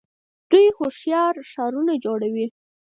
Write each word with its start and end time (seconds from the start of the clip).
دوی 0.49 0.67
هوښیار 0.77 1.35
ښارونه 1.51 1.93
جوړوي. 2.05 2.47